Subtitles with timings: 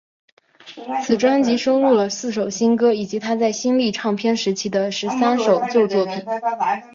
[1.03, 6.25] 此专辑收录了四首新歌以及她在新力唱片时期的十三首旧作品。